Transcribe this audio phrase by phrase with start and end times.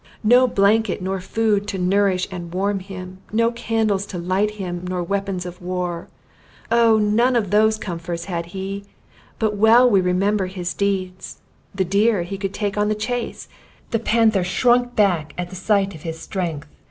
[0.23, 5.03] No blanket nor food to nourish and warm him; nor candles to light him, nor
[5.03, 6.07] weapons of war:
[6.71, 8.83] Oh, none of those comforts had he!
[9.37, 11.37] But well we remember his deeds!
[11.75, 13.47] The deer he could take on the chase!
[13.91, 16.67] The panther shrunk back at the sight of his strength!